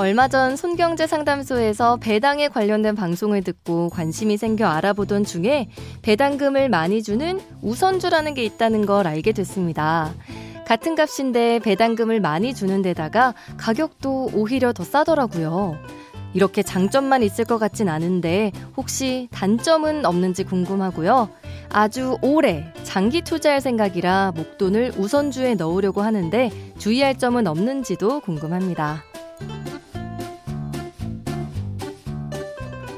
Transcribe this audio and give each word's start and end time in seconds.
얼마 0.00 0.28
전 0.28 0.56
손경제 0.56 1.06
상담소에서 1.06 1.98
배당에 1.98 2.48
관련된 2.48 2.94
방송을 2.94 3.42
듣고 3.42 3.90
관심이 3.90 4.38
생겨 4.38 4.66
알아보던 4.66 5.24
중에 5.24 5.68
배당금을 6.00 6.70
많이 6.70 7.02
주는 7.02 7.38
우선주라는 7.60 8.32
게 8.32 8.42
있다는 8.44 8.86
걸 8.86 9.06
알게 9.06 9.32
됐습니다. 9.32 10.14
같은 10.66 10.94
값인데 10.94 11.58
배당금을 11.58 12.18
많이 12.20 12.54
주는 12.54 12.80
데다가 12.80 13.34
가격도 13.58 14.30
오히려 14.32 14.72
더 14.72 14.84
싸더라고요. 14.84 15.76
이렇게 16.32 16.62
장점만 16.62 17.22
있을 17.22 17.44
것 17.44 17.58
같진 17.58 17.90
않은데 17.90 18.52
혹시 18.78 19.28
단점은 19.32 20.06
없는지 20.06 20.44
궁금하고요. 20.44 21.28
아주 21.68 22.16
오래 22.22 22.72
장기 22.84 23.20
투자할 23.20 23.60
생각이라 23.60 24.32
목돈을 24.34 24.94
우선주에 24.96 25.56
넣으려고 25.56 26.00
하는데 26.00 26.50
주의할 26.78 27.18
점은 27.18 27.46
없는지도 27.46 28.20
궁금합니다. 28.20 29.09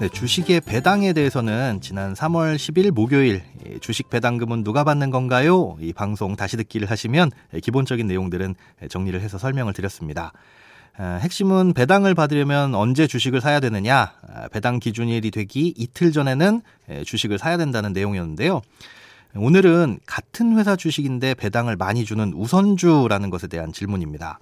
네, 0.00 0.08
주식의 0.08 0.62
배당에 0.62 1.12
대해서는 1.12 1.82
지난 1.82 2.14
3월 2.14 2.56
10일 2.56 2.90
목요일 2.90 3.42
주식 3.82 4.08
배당금은 4.08 4.64
누가 4.64 4.82
받는 4.82 5.10
건가요? 5.10 5.76
이 5.78 5.92
방송 5.92 6.36
다시 6.36 6.56
듣기를 6.56 6.90
하시면 6.90 7.30
기본적인 7.62 8.06
내용들은 8.06 8.54
정리를 8.88 9.20
해서 9.20 9.36
설명을 9.36 9.74
드렸습니다. 9.74 10.32
핵심은 10.98 11.74
배당을 11.74 12.14
받으려면 12.14 12.74
언제 12.74 13.06
주식을 13.06 13.42
사야 13.42 13.60
되느냐, 13.60 14.14
배당 14.52 14.78
기준일이 14.78 15.30
되기 15.30 15.74
이틀 15.76 16.12
전에는 16.12 16.62
주식을 17.04 17.38
사야 17.38 17.58
된다는 17.58 17.92
내용이었는데요. 17.92 18.62
오늘은 19.36 19.98
같은 20.06 20.56
회사 20.56 20.76
주식인데 20.76 21.34
배당을 21.34 21.76
많이 21.76 22.06
주는 22.06 22.32
우선주라는 22.32 23.28
것에 23.28 23.48
대한 23.48 23.70
질문입니다. 23.70 24.38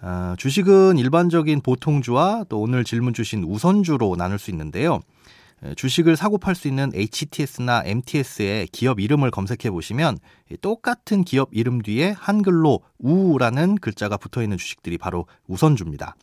어, 0.00 0.34
주식은 0.36 0.98
일반적인 0.98 1.60
보통주와 1.62 2.44
또 2.48 2.60
오늘 2.60 2.84
질문 2.84 3.14
주신 3.14 3.44
우선주로 3.44 4.16
나눌 4.16 4.38
수 4.38 4.50
있는데요. 4.50 5.00
주식을 5.76 6.16
사고 6.16 6.36
팔 6.36 6.54
수 6.54 6.68
있는 6.68 6.90
HTS나 6.94 7.84
MTS의 7.86 8.66
기업 8.68 9.00
이름을 9.00 9.30
검색해 9.30 9.70
보시면 9.70 10.18
똑같은 10.60 11.24
기업 11.24 11.48
이름 11.52 11.80
뒤에 11.80 12.10
한글로 12.10 12.80
우라는 12.98 13.76
글자가 13.76 14.18
붙어 14.18 14.42
있는 14.42 14.58
주식들이 14.58 14.98
바로 14.98 15.26
우선주입니다. 15.46 16.16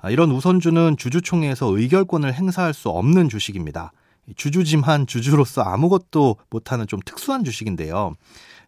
아, 0.00 0.10
이런 0.10 0.30
우선주는 0.30 0.96
주주총회에서 0.96 1.76
의결권을 1.76 2.34
행사할 2.34 2.74
수 2.74 2.88
없는 2.90 3.28
주식입니다. 3.28 3.92
주주지만 4.36 5.06
주주로서 5.06 5.62
아무것도 5.62 6.36
못하는 6.50 6.86
좀 6.86 7.00
특수한 7.04 7.44
주식인데요. 7.44 8.14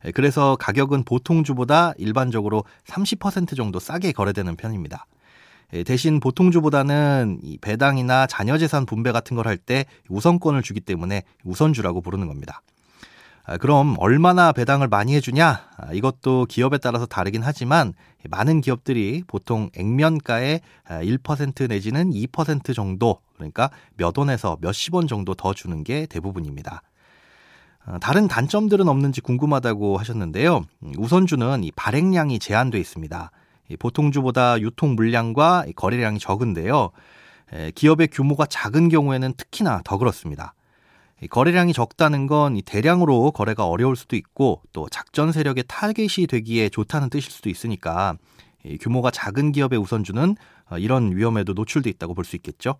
예, 0.04 0.10
그래서 0.12 0.56
가격은 0.56 1.04
보통주보다 1.04 1.92
일반적으로 1.98 2.64
30% 2.86 3.56
정도 3.56 3.78
싸게 3.78 4.12
거래되는 4.12 4.56
편입니다. 4.56 5.06
예, 5.72 5.84
대신 5.84 6.20
보통주보다는 6.20 7.40
배당이나 7.60 8.26
자녀재산 8.26 8.86
분배 8.86 9.12
같은 9.12 9.36
걸 9.36 9.46
할 9.46 9.56
때 9.56 9.84
우선권을 10.08 10.62
주기 10.62 10.80
때문에 10.80 11.22
우선주라고 11.44 12.00
부르는 12.00 12.26
겁니다. 12.26 12.62
아, 13.44 13.56
그럼 13.56 13.96
얼마나 13.98 14.52
배당을 14.52 14.88
많이 14.88 15.14
해주냐? 15.14 15.70
아, 15.76 15.92
이것도 15.92 16.46
기업에 16.48 16.78
따라서 16.78 17.06
다르긴 17.06 17.42
하지만 17.42 17.94
많은 18.28 18.60
기업들이 18.60 19.22
보통 19.26 19.70
액면가의 19.76 20.60
1% 20.88 21.68
내지는 21.68 22.10
2% 22.10 22.74
정도 22.74 23.20
그러니까 23.34 23.70
몇 23.96 24.16
원에서 24.16 24.58
몇십 24.60 24.94
원 24.94 25.06
정도 25.08 25.34
더 25.34 25.54
주는 25.54 25.82
게 25.84 26.06
대부분입니다. 26.06 26.82
어, 27.90 27.98
다른 27.98 28.28
단점들은 28.28 28.88
없는지 28.88 29.20
궁금하다고 29.20 29.98
하셨는데요. 29.98 30.64
음, 30.84 30.92
우선주는 30.96 31.64
이 31.64 31.72
발행량이 31.72 32.38
제한돼 32.38 32.78
있습니다. 32.78 33.30
보통주보다 33.78 34.60
유통 34.60 34.94
물량과 34.96 35.66
거래량이 35.76 36.18
적은데요. 36.18 36.90
기업의 37.76 38.08
규모가 38.08 38.46
작은 38.46 38.88
경우에는 38.88 39.34
특히나 39.36 39.82
더 39.84 39.96
그렇습니다. 39.96 40.54
거래량이 41.30 41.72
적다는 41.72 42.26
건 42.26 42.60
대량으로 42.64 43.30
거래가 43.30 43.66
어려울 43.66 43.94
수도 43.94 44.16
있고 44.16 44.62
또 44.72 44.88
작전 44.88 45.30
세력의 45.30 45.64
타겟이 45.68 46.26
되기에 46.28 46.68
좋다는 46.70 47.10
뜻일 47.10 47.30
수도 47.30 47.48
있으니까 47.48 48.16
규모가 48.80 49.12
작은 49.12 49.52
기업의 49.52 49.78
우선주는 49.78 50.36
어, 50.70 50.78
이런 50.78 51.16
위험에도 51.16 51.52
노출돼 51.52 51.90
있다고 51.90 52.14
볼 52.14 52.24
수 52.24 52.34
있겠죠. 52.36 52.74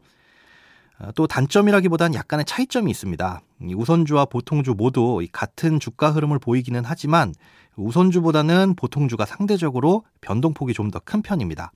어, 1.01 1.11
또 1.15 1.27
단점이라기보단 1.27 2.15
약간의 2.15 2.45
차이점이 2.45 2.91
있습니다. 2.91 3.41
우선주와 3.75 4.27
보통주 4.27 4.75
모두 4.77 5.25
같은 5.33 5.81
주가 5.81 6.11
흐름을 6.11 6.39
보이기는 6.39 6.83
하지만 6.85 7.35
우선주보다는 7.77 8.75
보통주가 8.77 9.25
상대적으로 9.27 10.05
변동폭이 10.21 10.75
좀 10.75 10.91
더 10.91 11.01
큰 11.01 11.23
편입니다. 11.23 11.73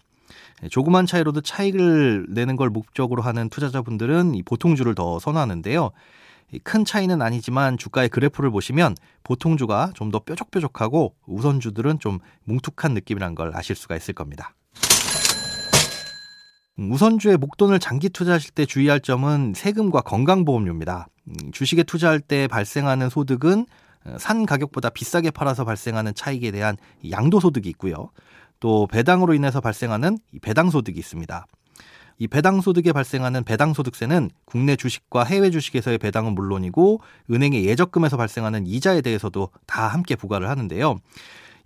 조그만 0.71 1.07
차이로도 1.07 1.41
차익을 1.43 2.27
내는 2.31 2.57
걸 2.57 2.71
목적으로 2.71 3.23
하는 3.23 3.49
투자자분들은 3.49 4.35
이 4.35 4.43
보통주를 4.43 4.95
더 4.95 5.19
선호하는데요. 5.19 5.91
큰 6.63 6.85
차이는 6.85 7.21
아니지만 7.23 7.79
주가의 7.79 8.09
그래프를 8.11 8.51
보시면 8.51 8.95
보통주가 9.25 9.91
좀 9.95 10.11
더 10.11 10.19
뾰족뾰족하고 10.21 11.15
우선주들은 11.27 11.99
좀 11.99 12.19
뭉툭한 12.45 12.95
느낌이란 12.95 13.35
걸 13.35 13.53
아실 13.57 13.75
수가 13.77 13.97
있을 13.97 14.15
겁니다. 14.15 14.55
음, 16.79 16.91
우선주에 16.93 17.37
목돈을 17.37 17.79
장기 17.79 18.09
투자하실 18.09 18.53
때 18.53 18.67
주의할 18.67 19.01
점은 19.01 19.53
세금과 19.55 20.01
건강보험료입니다. 20.03 21.07
음, 21.29 21.53
주식에 21.53 21.83
투자할 21.83 22.21
때 22.21 22.49
발생하는 22.49 23.11
소득은 23.11 23.67
어, 24.05 24.17
산 24.19 24.45
가격보다 24.45 24.91
비싸게 24.91 25.31
팔아서 25.31 25.65
발생하는 25.65 26.15
차익에 26.15 26.51
대한 26.51 26.77
양도소득이 27.09 27.69
있고요. 27.71 28.11
또 28.61 28.87
배당으로 28.87 29.35
인해서 29.35 29.61
발생하는 29.61 30.19
배당소득이 30.43 30.99
있습니다. 30.99 31.47
이 32.19 32.29
배당소득에 32.29 32.93
발생하는 32.93 33.43
배당소득세는 33.45 34.31
국내 34.45 34.77
주식과 34.77 35.25
해외 35.25 35.51
주식에서의 35.51 35.99
배당은 35.99 36.35
물론이고 36.35 37.01
은행의 37.31 37.65
예적금에서 37.67 38.17
발생하는 38.17 38.67
이자에 38.67 39.01
대해서도 39.01 39.51
다 39.67 39.89
함께 39.89 40.15
부과를 40.15 40.49
하는데요. 40.49 40.97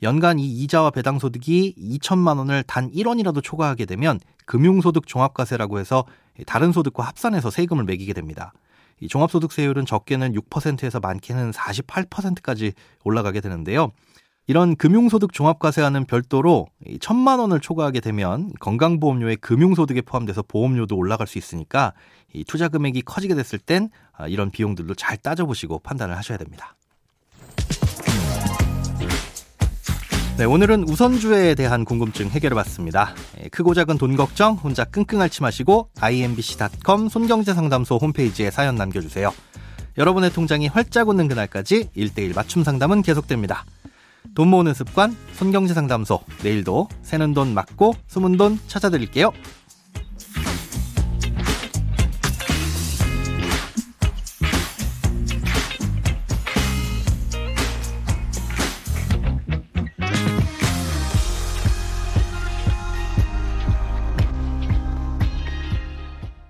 연간 0.03 0.39
이 0.39 0.47
이자와 0.47 0.91
배당 0.91 1.19
소득이 1.19 1.75
2천만 1.77 2.39
원을 2.39 2.63
단 2.63 2.91
1원이라도 2.91 3.43
초과하게 3.43 3.85
되면 3.85 4.21
금융소득 4.47 5.07
종합과세라고 5.07 5.79
해서 5.79 6.05
다른 6.47 6.73
소득과 6.73 7.03
합산해서 7.03 7.51
세금을 7.51 7.85
매기게 7.85 8.13
됩니다. 8.13 8.53
이 9.01 9.09
종합소득세율은 9.09 9.87
적게는 9.87 10.33
6%에서 10.33 11.01
많게는 11.01 11.53
48%까지 11.53 12.73
올라가게 13.05 13.41
되는데요. 13.41 13.93
이런 14.47 14.77
금융소득 14.77 15.35
종합과세와는 15.35 16.07
별도로 16.07 16.69
천만 17.01 17.39
원을 17.39 17.61
초과하게 17.61 18.01
되면 18.01 18.51
건강보험료의 18.61 19.37
금융소득에 19.37 20.01
포함돼서 20.01 20.43
보험료도 20.43 20.97
올라갈 20.97 21.27
수 21.27 21.37
있으니까 21.37 21.93
이 22.33 22.45
투자 22.45 22.69
금액이 22.69 23.03
커지게 23.03 23.35
됐을 23.35 23.59
땐 23.59 23.91
아, 24.13 24.27
이런 24.27 24.51
비용들도 24.51 24.95
잘 24.95 25.19
따져보시고 25.19 25.81
판단을 25.81 26.17
하셔야 26.17 26.39
됩니다. 26.39 26.78
네, 30.39 30.45
오늘은 30.45 30.89
우선주에 30.89 31.57
대한 31.57 31.85
궁금증 31.85 32.29
해결해 32.29 32.55
봤습니다. 32.55 33.13
예, 33.43 33.49
크고 33.49 33.75
작은 33.75 33.99
돈 33.99 34.15
걱정 34.15 34.55
혼자 34.55 34.85
끙끙 34.85 35.21
앓지 35.21 35.43
마시고 35.43 35.89
imbc.com 36.01 37.09
손경제상담소 37.09 37.97
홈페이지에 37.97 38.53
사연 38.53 38.77
남겨주세요. 38.77 39.35
여러분의 39.99 40.31
통장이 40.31 40.69
활짝 40.69 41.09
웃는 41.09 41.27
그날까지 41.27 41.89
1대1 41.97 42.37
맞춤 42.37 42.63
상담은 42.63 43.03
계속됩니다. 43.03 43.65
돈 44.37 44.47
모으는 44.47 44.75
습관 44.75 45.17
손경제상담소 45.33 46.21
내일도 46.45 46.89
새는 47.03 47.35
돈 47.35 47.53
맞고 47.53 47.95
숨은 48.07 48.37
돈 48.37 48.61
찾아드릴게요. 48.69 49.33